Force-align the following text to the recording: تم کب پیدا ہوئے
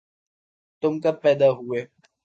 تم 0.83 0.93
کب 0.99 1.21
پیدا 1.21 1.49
ہوئے 1.51 1.85